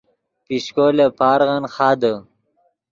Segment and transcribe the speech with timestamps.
[0.45, 2.13] پیشکو لے پارغن خادے